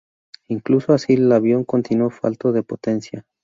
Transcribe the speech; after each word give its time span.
Incluso 0.47 0.93
así, 0.93 1.13
el 1.13 1.31
avión 1.31 1.63
continuó 1.63 2.09
falto 2.09 2.51
de 2.51 2.63
potencia. 2.63 3.23